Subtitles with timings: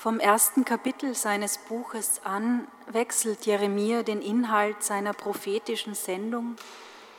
[0.00, 6.54] Vom ersten Kapitel seines Buches an wechselt Jeremia den Inhalt seiner prophetischen Sendung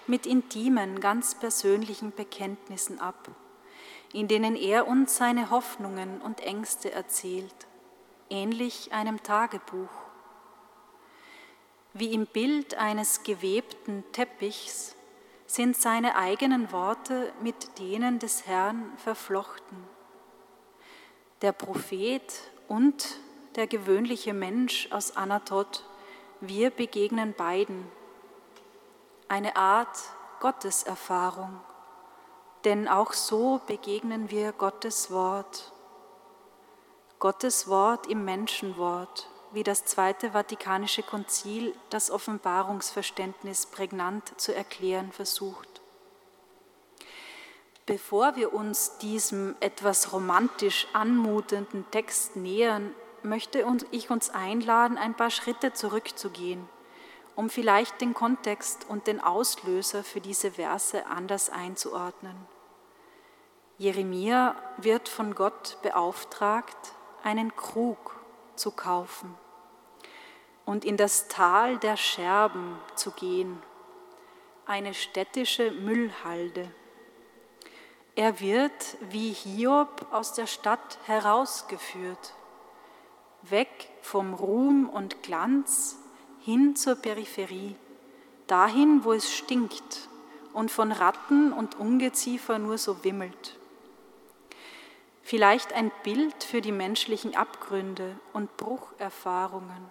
[0.07, 3.27] mit intimen, ganz persönlichen Bekenntnissen ab,
[4.13, 7.67] in denen er uns seine Hoffnungen und Ängste erzählt,
[8.29, 9.89] ähnlich einem Tagebuch.
[11.93, 14.95] Wie im Bild eines gewebten Teppichs
[15.47, 19.83] sind seine eigenen Worte mit denen des Herrn verflochten.
[21.41, 22.23] Der Prophet
[22.69, 23.19] und
[23.55, 25.83] der gewöhnliche Mensch aus Anatot,
[26.39, 27.85] wir begegnen beiden.
[29.27, 29.97] Eine Art
[30.39, 31.59] Gotteserfahrung,
[32.63, 35.73] denn auch so begegnen wir Gottes Wort.
[37.19, 45.78] Gottes Wort im Menschenwort, wie das Zweite Vatikanische Konzil das Offenbarungsverständnis prägnant zu erklären versucht.
[47.89, 52.93] Bevor wir uns diesem etwas romantisch anmutenden Text nähern,
[53.23, 56.69] möchte ich uns einladen, ein paar Schritte zurückzugehen,
[57.35, 62.35] um vielleicht den Kontext und den Auslöser für diese Verse anders einzuordnen.
[63.79, 68.19] Jeremia wird von Gott beauftragt, einen Krug
[68.55, 69.33] zu kaufen
[70.63, 73.59] und in das Tal der Scherben zu gehen,
[74.67, 76.71] eine städtische Müllhalde.
[78.19, 82.33] Er wird wie Hiob aus der Stadt herausgeführt,
[83.43, 83.69] weg
[84.01, 85.97] vom Ruhm und Glanz
[86.41, 87.77] hin zur Peripherie,
[88.45, 90.09] dahin, wo es stinkt
[90.51, 93.57] und von Ratten und Ungeziefer nur so wimmelt.
[95.23, 99.85] Vielleicht ein Bild für die menschlichen Abgründe und Brucherfahrungen,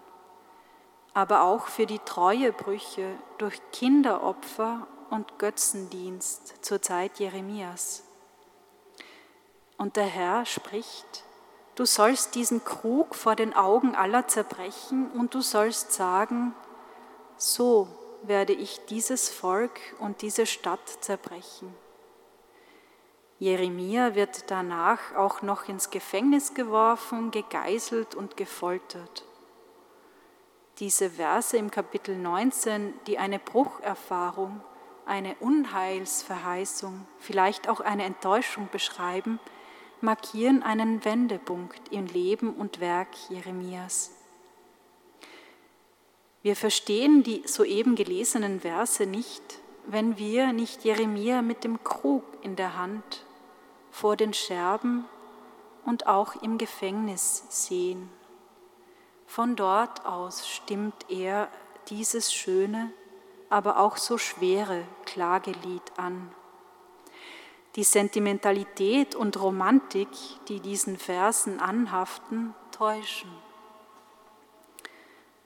[1.14, 8.04] aber auch für die Treuebrüche durch Kinderopfer und Götzendienst zur Zeit Jeremias.
[9.78, 11.24] Und der Herr spricht,
[11.76, 16.52] du sollst diesen Krug vor den Augen aller zerbrechen und du sollst sagen,
[17.36, 17.86] so
[18.24, 21.72] werde ich dieses Volk und diese Stadt zerbrechen.
[23.38, 29.24] Jeremia wird danach auch noch ins Gefängnis geworfen, gegeißelt und gefoltert.
[30.80, 34.60] Diese Verse im Kapitel 19, die eine Brucherfahrung,
[35.06, 39.38] eine Unheilsverheißung, vielleicht auch eine Enttäuschung beschreiben,
[40.02, 44.12] markieren einen Wendepunkt im Leben und Werk Jeremias.
[46.42, 49.42] Wir verstehen die soeben gelesenen Verse nicht,
[49.86, 53.24] wenn wir nicht Jeremia mit dem Krug in der Hand
[53.90, 55.04] vor den Scherben
[55.84, 58.08] und auch im Gefängnis sehen.
[59.26, 61.48] Von dort aus stimmt er
[61.88, 62.92] dieses schöne,
[63.50, 66.30] aber auch so schwere Klagelied an
[67.78, 70.08] die Sentimentalität und Romantik,
[70.48, 73.30] die diesen Versen anhaften, täuschen.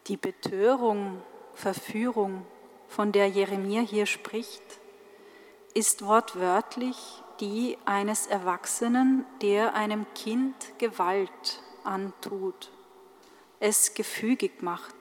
[0.06, 1.20] Die Betörung,
[1.52, 2.46] Verführung,
[2.88, 4.62] von der Jeremia hier spricht,
[5.74, 6.96] ist wortwörtlich
[7.40, 12.70] die eines Erwachsenen, der einem Kind Gewalt antut,
[13.60, 14.94] es gefügig macht.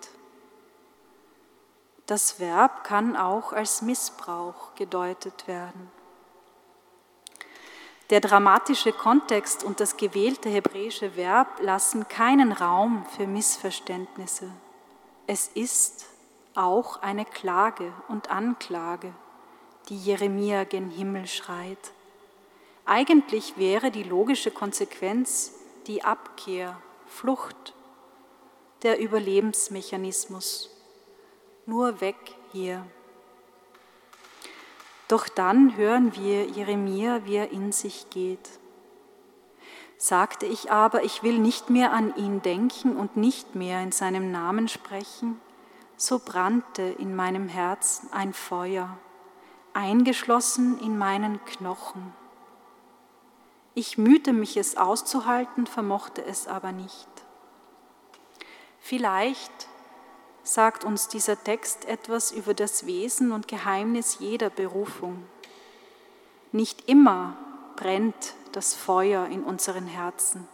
[2.08, 6.01] Das Verb kann auch als Missbrauch gedeutet werden.
[8.12, 14.52] Der dramatische Kontext und das gewählte hebräische Verb lassen keinen Raum für Missverständnisse.
[15.28, 16.08] Es ist
[16.54, 19.14] auch eine Klage und Anklage,
[19.88, 21.94] die Jeremia gen Himmel schreit.
[22.84, 25.54] Eigentlich wäre die logische Konsequenz
[25.88, 26.78] die Abkehr,
[27.08, 27.74] Flucht,
[28.84, 30.70] der Überlebensmechanismus.
[31.66, 32.18] Nur weg
[32.52, 32.86] hier.
[35.12, 38.50] Doch dann hören wir Jeremia, wie er in sich geht.
[39.98, 44.32] Sagte ich aber, ich will nicht mehr an ihn denken und nicht mehr in seinem
[44.32, 45.42] Namen sprechen,
[45.98, 48.98] so brannte in meinem Herzen ein Feuer,
[49.74, 52.14] eingeschlossen in meinen Knochen.
[53.74, 57.10] Ich mühte mich es auszuhalten, vermochte es aber nicht.
[58.80, 59.68] Vielleicht
[60.44, 65.24] sagt uns dieser Text etwas über das Wesen und Geheimnis jeder Berufung.
[66.52, 67.38] Nicht immer
[67.76, 70.48] brennt das Feuer in unseren Herzen,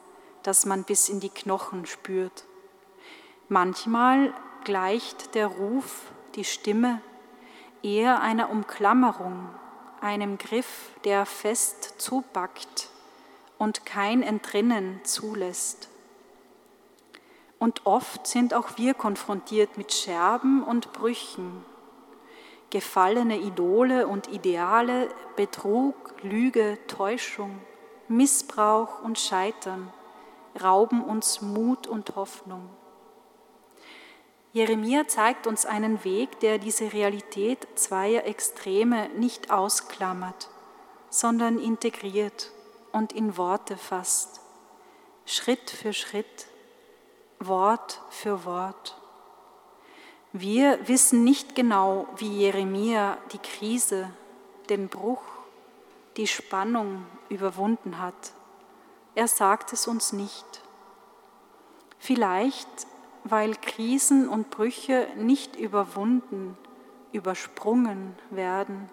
[0.44, 2.46] das man bis in die Knochen spürt.
[3.50, 7.02] Manchmal gleicht der Ruf, die Stimme,
[7.82, 9.50] eher einer Umklammerung,
[10.02, 12.90] einem Griff, der fest zupackt
[13.58, 15.90] und kein Entrinnen zulässt.
[17.60, 21.66] Und oft sind auch wir konfrontiert mit Scherben und Brüchen,
[22.70, 27.60] gefallene Idole und Ideale, Betrug, Lüge, Täuschung,
[28.08, 29.92] Missbrauch und Scheitern,
[30.62, 32.70] rauben uns Mut und Hoffnung.
[34.54, 40.50] Jeremia zeigt uns einen Weg, der diese Realität zweier Extreme nicht ausklammert,
[41.10, 42.52] sondern integriert
[42.92, 44.42] und in Worte fasst,
[45.26, 46.48] Schritt für Schritt,
[47.40, 48.98] Wort für Wort.
[50.34, 54.12] Wir wissen nicht genau, wie Jeremia die Krise,
[54.70, 55.22] den Bruch,
[56.18, 58.34] die Spannung überwunden hat.
[59.16, 60.62] Er sagt es uns nicht.
[62.00, 62.68] Vielleicht,
[63.24, 66.58] weil Krisen und Brüche nicht überwunden,
[67.12, 68.90] übersprungen werden,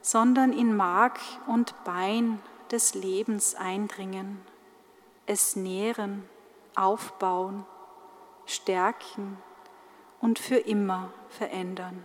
[0.00, 4.40] sondern in Mark und Bein des Lebens eindringen,
[5.26, 6.28] es nähren,
[6.74, 7.64] aufbauen,
[8.46, 9.38] stärken
[10.20, 12.04] und für immer verändern.